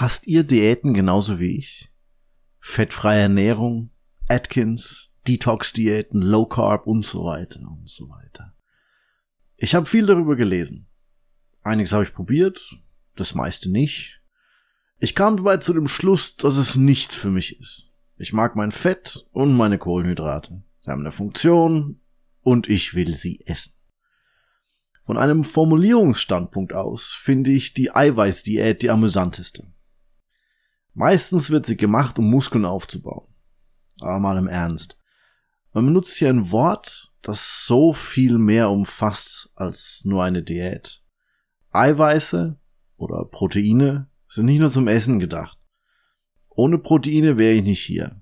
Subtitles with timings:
[0.00, 1.92] Hasst ihr Diäten genauso wie ich?
[2.58, 3.90] Fettfreie Ernährung,
[4.28, 8.54] Atkins, Detox-Diäten, Low Carb und so weiter und so weiter.
[9.58, 10.86] Ich habe viel darüber gelesen.
[11.62, 12.80] Einiges habe ich probiert,
[13.14, 14.22] das meiste nicht.
[15.00, 17.92] Ich kam dabei zu dem Schluss, dass es nichts für mich ist.
[18.16, 20.62] Ich mag mein Fett und meine Kohlenhydrate.
[20.80, 22.00] Sie haben eine Funktion
[22.40, 23.74] und ich will sie essen.
[25.04, 29.70] Von einem Formulierungsstandpunkt aus finde ich die Eiweißdiät die amüsanteste.
[30.94, 33.26] Meistens wird sie gemacht, um Muskeln aufzubauen.
[34.00, 34.98] Aber mal im Ernst.
[35.72, 41.04] Man benutzt hier ein Wort, das so viel mehr umfasst als nur eine Diät.
[41.70, 42.58] Eiweiße
[42.96, 45.58] oder Proteine sind nicht nur zum Essen gedacht.
[46.48, 48.20] Ohne Proteine wäre ich nicht hier,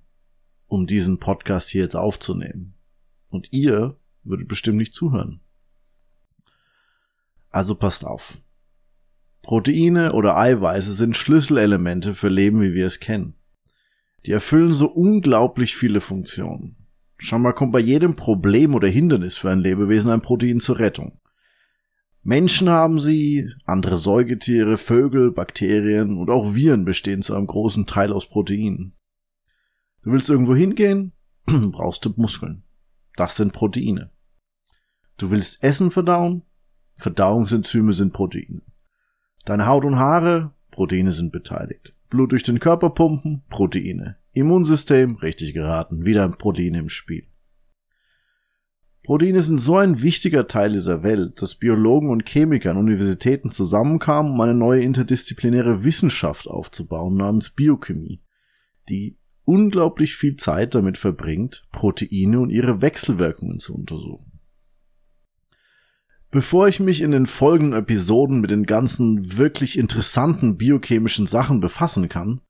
[0.66, 2.74] um diesen Podcast hier jetzt aufzunehmen.
[3.30, 5.40] Und ihr würdet bestimmt nicht zuhören.
[7.50, 8.38] Also passt auf.
[9.48, 13.32] Proteine oder Eiweiße sind Schlüsselelemente für Leben, wie wir es kennen.
[14.26, 16.76] Die erfüllen so unglaublich viele Funktionen.
[17.16, 21.18] Schon mal kommt bei jedem Problem oder Hindernis für ein Lebewesen ein Protein zur Rettung.
[22.22, 28.12] Menschen haben sie, andere Säugetiere, Vögel, Bakterien und auch Viren bestehen zu einem großen Teil
[28.12, 28.92] aus Proteinen.
[30.02, 31.14] Du willst irgendwo hingehen,
[31.46, 32.64] brauchst du Muskeln.
[33.16, 34.10] Das sind Proteine.
[35.16, 36.42] Du willst Essen verdauen,
[36.96, 38.60] Verdauungsenzyme sind Proteine.
[39.48, 41.94] Deine Haut und Haare, Proteine sind beteiligt.
[42.10, 44.18] Blut durch den Körper pumpen, Proteine.
[44.34, 47.26] Immunsystem, richtig geraten, wieder Proteine im Spiel.
[49.04, 54.32] Proteine sind so ein wichtiger Teil dieser Welt, dass Biologen und Chemiker an Universitäten zusammenkamen,
[54.32, 58.20] um eine neue interdisziplinäre Wissenschaft aufzubauen namens Biochemie,
[58.90, 64.37] die unglaublich viel Zeit damit verbringt, Proteine und ihre Wechselwirkungen zu untersuchen.
[66.30, 72.10] Bevor ich mich in den folgenden Episoden mit den ganzen wirklich interessanten biochemischen Sachen befassen
[72.10, 72.42] kann,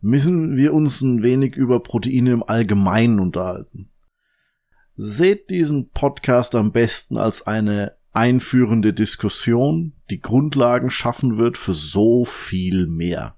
[0.00, 3.90] müssen wir uns ein wenig über Proteine im Allgemeinen unterhalten.
[4.94, 12.24] Seht diesen Podcast am besten als eine einführende Diskussion, die Grundlagen schaffen wird für so
[12.24, 13.35] viel mehr.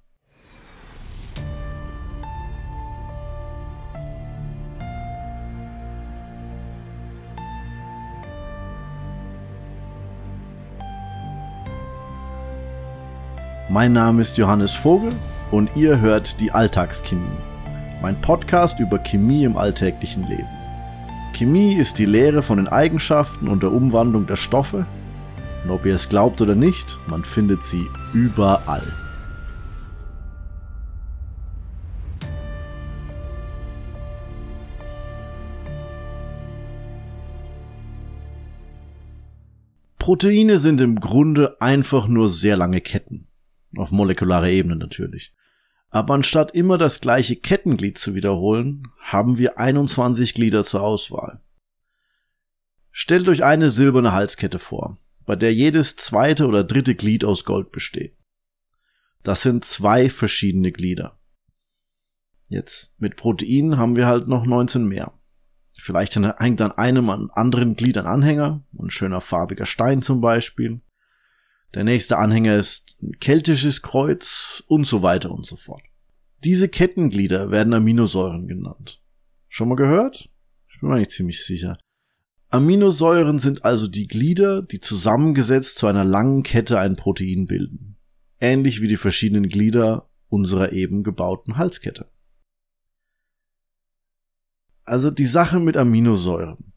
[13.71, 15.13] Mein Name ist Johannes Vogel
[15.51, 17.37] und ihr hört die Alltagschemie,
[18.01, 20.49] mein Podcast über Chemie im alltäglichen Leben.
[21.35, 24.87] Chemie ist die Lehre von den Eigenschaften und der Umwandlung der Stoffe.
[25.65, 27.85] Und ob ihr es glaubt oder nicht, man findet sie
[28.15, 28.91] überall.
[39.99, 43.28] Proteine sind im Grunde einfach nur sehr lange Ketten.
[43.79, 45.33] Auf molekularer Ebene natürlich.
[45.89, 51.41] Aber anstatt immer das gleiche Kettenglied zu wiederholen, haben wir 21 Glieder zur Auswahl.
[52.91, 57.71] Stellt euch eine silberne Halskette vor, bei der jedes zweite oder dritte Glied aus Gold
[57.71, 58.17] besteht.
[59.23, 61.21] Das sind zwei verschiedene Glieder.
[62.49, 65.13] Jetzt mit Proteinen haben wir halt noch 19 mehr.
[65.79, 70.81] Vielleicht hängt an einem anderen Glied ein Anhänger, ein schöner farbiger Stein zum Beispiel.
[71.75, 75.83] Der nächste Anhänger ist ein keltisches Kreuz und so weiter und so fort.
[76.45, 79.03] Diese Kettenglieder werden Aminosäuren genannt.
[79.49, 80.31] Schon mal gehört?
[80.71, 81.79] Ich bin mir eigentlich ziemlich sicher.
[82.51, 87.97] Aminosäuren sind also die Glieder, die zusammengesetzt zu einer langen Kette ein Protein bilden.
[88.41, 92.11] Ähnlich wie die verschiedenen Glieder unserer eben gebauten Halskette.
[94.85, 96.73] Also die Sache mit Aminosäuren.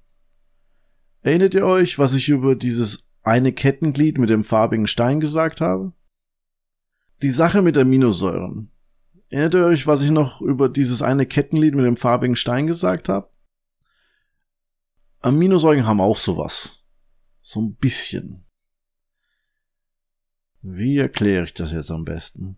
[1.22, 5.94] Erinnert ihr euch, was ich über dieses eine Kettenglied mit dem farbigen Stein gesagt habe?
[7.22, 8.72] Die Sache mit Aminosäuren.
[9.30, 13.10] Erinnert ihr euch, was ich noch über dieses eine Kettenglied mit dem farbigen Stein gesagt
[13.10, 13.30] habe?
[15.20, 16.84] Aminosäuren haben auch sowas.
[17.42, 18.46] So ein bisschen.
[20.62, 22.58] Wie erkläre ich das jetzt am besten?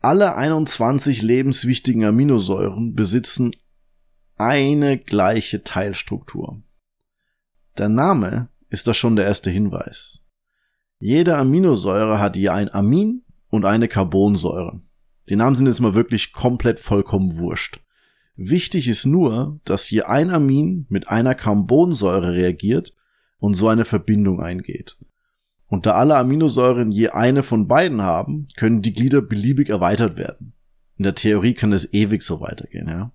[0.00, 3.52] Alle 21 lebenswichtigen Aminosäuren besitzen
[4.36, 6.62] eine gleiche Teilstruktur.
[7.78, 10.24] Der Name ist das schon der erste Hinweis.
[10.98, 14.80] Jede Aminosäure hat je ein Amin und eine Carbonsäure.
[15.28, 17.80] Die Namen sind jetzt mal wirklich komplett vollkommen wurscht.
[18.36, 22.94] Wichtig ist nur, dass je ein Amin mit einer Carbonsäure reagiert
[23.38, 24.96] und so eine Verbindung eingeht.
[25.66, 30.52] Und da alle Aminosäuren je eine von beiden haben, können die Glieder beliebig erweitert werden.
[30.96, 33.12] In der Theorie kann es ewig so weitergehen, ja.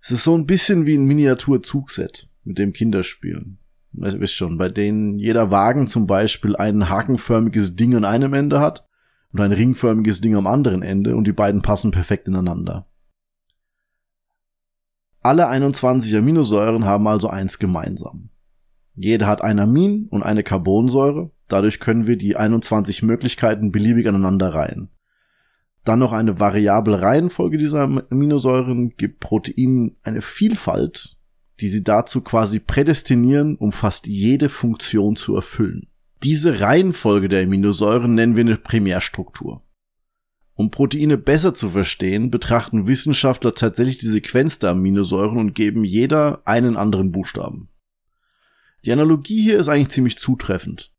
[0.00, 3.58] Es ist so ein bisschen wie ein Miniaturzugset, mit dem Kinder spielen.
[4.02, 8.60] Also wisst schon, bei denen jeder Wagen zum Beispiel ein hakenförmiges Ding an einem Ende
[8.60, 8.86] hat
[9.32, 12.86] und ein ringförmiges Ding am anderen Ende und die beiden passen perfekt ineinander.
[15.20, 18.30] Alle 21 Aminosäuren haben also eins gemeinsam.
[18.94, 24.54] Jede hat ein Amin und eine Carbonsäure, dadurch können wir die 21 Möglichkeiten beliebig aneinander
[24.54, 24.90] reihen.
[25.84, 31.17] Dann noch eine variable Reihenfolge dieser Aminosäuren gibt Proteinen eine Vielfalt,
[31.60, 35.88] die sie dazu quasi prädestinieren, um fast jede Funktion zu erfüllen.
[36.22, 39.62] Diese Reihenfolge der Aminosäuren nennen wir eine Primärstruktur.
[40.54, 46.42] Um Proteine besser zu verstehen, betrachten Wissenschaftler tatsächlich die Sequenz der Aminosäuren und geben jeder
[46.46, 47.68] einen anderen Buchstaben.
[48.84, 50.92] Die Analogie hier ist eigentlich ziemlich zutreffend,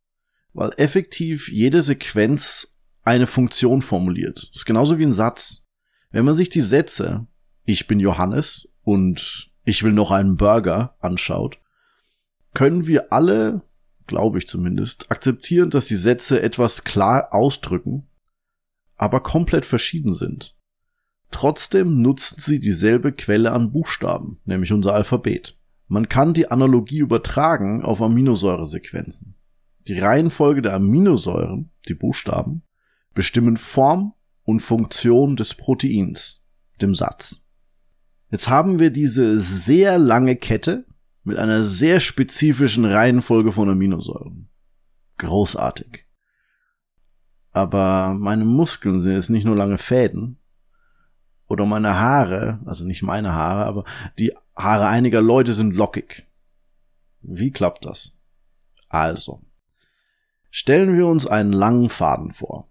[0.53, 4.49] weil effektiv jede Sequenz eine Funktion formuliert.
[4.51, 5.65] Das ist genauso wie ein Satz.
[6.11, 7.27] Wenn man sich die Sätze
[7.65, 11.59] Ich bin Johannes und ich will noch einen Burger anschaut,
[12.53, 13.61] können wir alle
[14.09, 18.07] glaube ich zumindest, akzeptieren, dass die Sätze etwas klar ausdrücken,
[18.97, 20.57] aber komplett verschieden sind.
[21.31, 25.57] Trotzdem nutzen sie dieselbe Quelle an Buchstaben, nämlich unser Alphabet.
[25.87, 29.35] Man kann die Analogie übertragen auf Aminosäuresequenzen.
[29.87, 32.63] Die Reihenfolge der Aminosäuren, die Buchstaben,
[33.13, 34.13] bestimmen Form
[34.43, 36.43] und Funktion des Proteins,
[36.81, 37.45] dem Satz.
[38.31, 40.85] Jetzt haben wir diese sehr lange Kette
[41.23, 44.49] mit einer sehr spezifischen Reihenfolge von Aminosäuren.
[45.17, 46.05] Großartig.
[47.51, 50.37] Aber meine Muskeln sind jetzt nicht nur lange Fäden.
[51.47, 53.83] Oder meine Haare, also nicht meine Haare, aber
[54.19, 56.27] die Haare einiger Leute sind lockig.
[57.21, 58.15] Wie klappt das?
[58.87, 59.41] Also,
[60.51, 62.69] stellen wir uns einen langen Faden vor.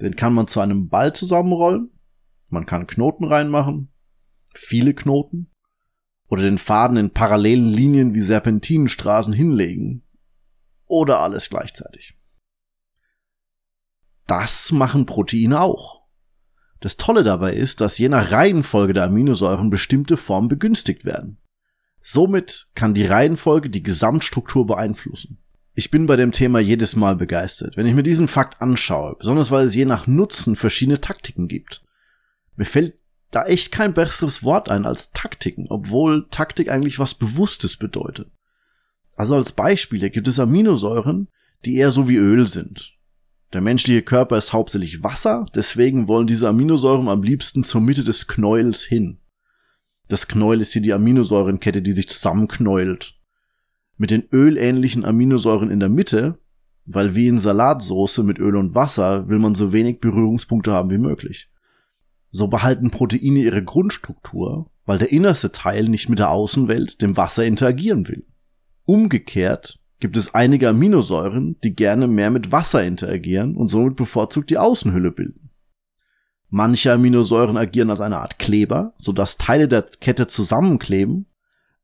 [0.00, 1.90] Den kann man zu einem Ball zusammenrollen,
[2.48, 3.88] man kann Knoten reinmachen,
[4.58, 5.50] viele Knoten,
[6.28, 10.02] oder den Faden in parallelen Linien wie Serpentinenstraßen hinlegen.
[10.86, 12.14] Oder alles gleichzeitig.
[14.26, 16.04] Das machen Proteine auch.
[16.80, 21.38] Das Tolle dabei ist, dass je nach Reihenfolge der Aminosäuren bestimmte Formen begünstigt werden.
[22.02, 25.42] Somit kann die Reihenfolge die Gesamtstruktur beeinflussen.
[25.74, 29.50] Ich bin bei dem Thema jedes Mal begeistert, wenn ich mir diesen Fakt anschaue, besonders
[29.50, 31.84] weil es je nach Nutzen verschiedene Taktiken gibt.
[32.56, 32.98] Mir fällt
[33.30, 38.30] da echt kein besseres Wort ein als Taktiken, obwohl Taktik eigentlich was Bewusstes bedeutet.
[39.16, 41.28] Also als Beispiele gibt es Aminosäuren,
[41.64, 42.96] die eher so wie Öl sind.
[43.52, 48.26] Der menschliche Körper ist hauptsächlich Wasser, deswegen wollen diese Aminosäuren am liebsten zur Mitte des
[48.26, 49.20] Knäuels hin.
[50.08, 53.14] Das Knäuel ist hier die Aminosäurenkette, die sich zusammenknäult.
[53.96, 56.38] Mit den ölähnlichen Aminosäuren in der Mitte,
[56.84, 60.98] weil wie in Salatsoße mit Öl und Wasser will man so wenig Berührungspunkte haben wie
[60.98, 61.50] möglich.
[62.36, 67.46] So behalten Proteine ihre Grundstruktur, weil der innerste Teil nicht mit der Außenwelt, dem Wasser,
[67.46, 68.26] interagieren will.
[68.84, 74.58] Umgekehrt gibt es einige Aminosäuren, die gerne mehr mit Wasser interagieren und somit bevorzugt die
[74.58, 75.48] Außenhülle bilden.
[76.50, 81.30] Manche Aminosäuren agieren als eine Art Kleber, sodass Teile der Kette zusammenkleben.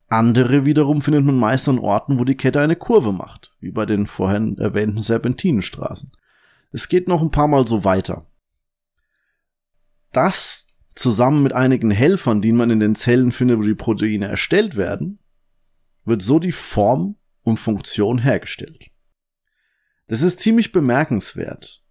[0.08, 3.86] Andere wiederum findet man meist an Orten, wo die Kette eine Kurve macht, wie bei
[3.86, 6.12] den vorhin erwähnten Serpentinenstraßen.
[6.72, 8.26] Es geht noch ein paar Mal so weiter.
[10.12, 14.76] Das zusammen mit einigen Helfern, die man in den Zellen findet, wo die Proteine erstellt
[14.76, 15.18] werden,
[16.04, 18.86] wird so die Form und Funktion hergestellt.
[20.08, 21.82] Das ist ziemlich bemerkenswert.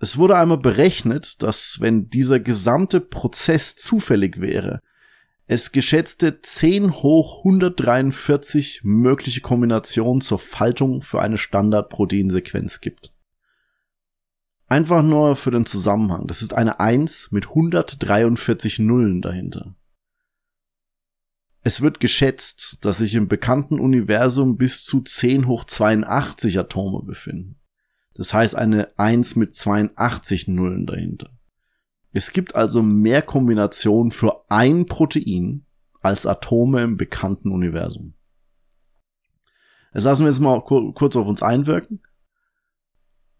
[0.00, 4.80] Es wurde einmal berechnet, dass wenn dieser gesamte Prozess zufällig wäre,
[5.46, 13.12] es geschätzte 10 hoch 143 mögliche Kombinationen zur Faltung für eine Standardproteinsequenz gibt.
[14.70, 16.28] Einfach nur für den Zusammenhang.
[16.28, 19.74] Das ist eine 1 mit 143 Nullen dahinter.
[21.62, 27.58] Es wird geschätzt, dass sich im bekannten Universum bis zu 10 hoch 82 Atome befinden.
[28.14, 31.30] Das heißt eine 1 mit 82 Nullen dahinter.
[32.12, 35.66] Es gibt also mehr Kombinationen für ein Protein
[36.00, 38.14] als Atome im bekannten Universum.
[39.92, 42.02] Das lassen wir jetzt mal kurz auf uns einwirken.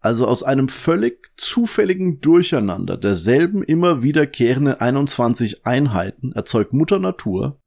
[0.01, 7.61] Also aus einem völlig zufälligen Durcheinander derselben immer wiederkehrenden 21 Einheiten erzeugt Mutter Natur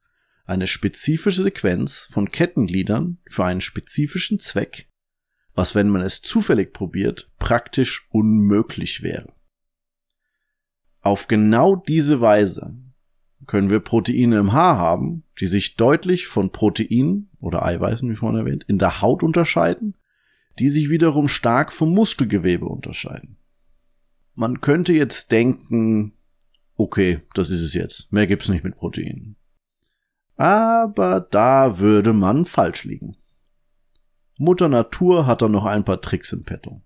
[0.44, 4.90] eine spezifische Sequenz von Kettengliedern für einen spezifischen Zweck,
[5.54, 9.32] was, wenn man es zufällig probiert, praktisch unmöglich wäre.
[11.00, 12.76] Auf genau diese Weise
[13.46, 18.40] können wir Proteine im Haar haben, die sich deutlich von Proteinen oder Eiweißen, wie vorhin
[18.40, 19.94] erwähnt, in der Haut unterscheiden
[20.58, 23.36] die sich wiederum stark vom Muskelgewebe unterscheiden.
[24.34, 26.12] Man könnte jetzt denken,
[26.76, 29.36] okay, das ist es jetzt, mehr gibt's nicht mit Proteinen.
[30.36, 33.16] Aber da würde man falsch liegen.
[34.36, 36.82] Mutter Natur hat da noch ein paar Tricks im Petto.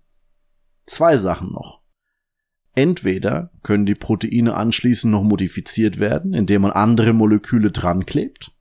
[0.85, 1.81] Zwei Sachen noch.
[2.75, 8.51] Entweder können die Proteine anschließend noch modifiziert werden, indem man andere Moleküle dran klebt,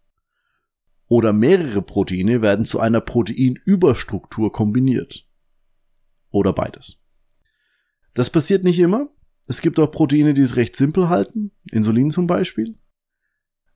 [1.08, 5.26] oder mehrere Proteine werden zu einer Proteinüberstruktur kombiniert.
[6.30, 7.00] Oder beides.
[8.14, 9.08] Das passiert nicht immer.
[9.46, 12.76] Es gibt auch Proteine, die es recht simpel halten, Insulin zum Beispiel.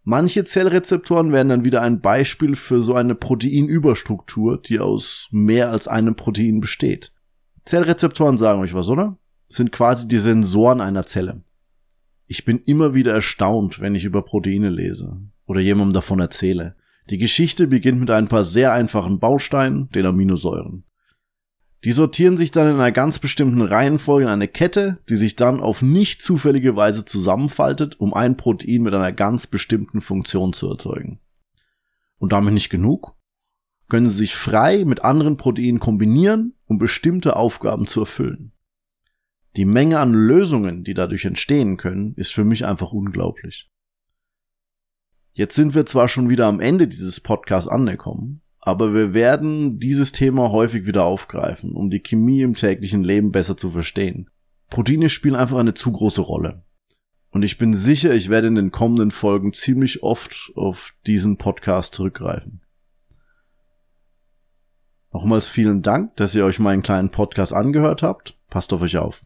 [0.04, 5.88] Manche Zellrezeptoren werden dann wieder ein Beispiel für so eine Proteinüberstruktur, die aus mehr als
[5.88, 7.14] einem Protein besteht.
[7.64, 9.16] Zellrezeptoren sagen euch was, oder?
[9.46, 11.44] Sind quasi die Sensoren einer Zelle.
[12.26, 16.74] Ich bin immer wieder erstaunt, wenn ich über Proteine lese oder jemandem davon erzähle.
[17.10, 20.84] Die Geschichte beginnt mit ein paar sehr einfachen Bausteinen, den Aminosäuren.
[21.84, 25.60] Die sortieren sich dann in einer ganz bestimmten Reihenfolge in eine Kette, die sich dann
[25.60, 31.18] auf nicht zufällige Weise zusammenfaltet, um ein Protein mit einer ganz bestimmten Funktion zu erzeugen.
[32.18, 33.16] Und damit nicht genug?
[33.88, 38.52] Können sie sich frei mit anderen Proteinen kombinieren, um bestimmte Aufgaben zu erfüllen.
[39.56, 43.70] Die Menge an Lösungen, die dadurch entstehen können, ist für mich einfach unglaublich.
[45.34, 50.12] Jetzt sind wir zwar schon wieder am Ende dieses Podcasts angekommen, aber wir werden dieses
[50.12, 54.28] Thema häufig wieder aufgreifen, um die Chemie im täglichen Leben besser zu verstehen.
[54.68, 56.64] Proteine spielen einfach eine zu große Rolle.
[57.30, 61.94] Und ich bin sicher, ich werde in den kommenden Folgen ziemlich oft auf diesen Podcast
[61.94, 62.60] zurückgreifen.
[65.12, 68.38] Nochmals vielen Dank, dass ihr euch meinen kleinen Podcast angehört habt.
[68.50, 69.24] Passt auf euch auf.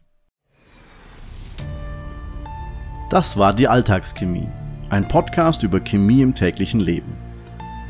[3.09, 4.49] Das war die Alltagschemie,
[4.89, 7.15] ein Podcast über Chemie im täglichen Leben.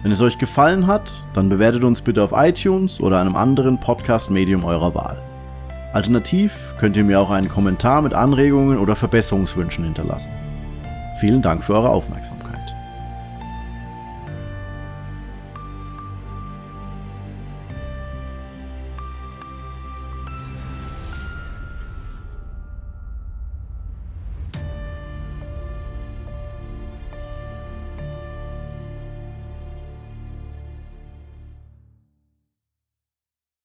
[0.02, 4.64] Wenn es euch gefallen hat, dann bewertet uns bitte auf iTunes oder einem anderen Podcast-Medium
[4.64, 5.22] eurer Wahl.
[5.94, 10.32] Alternativ könnt ihr mir auch einen Kommentar mit Anregungen oder Verbesserungswünschen hinterlassen.
[11.20, 12.77] Vielen Dank für eure Aufmerksamkeit.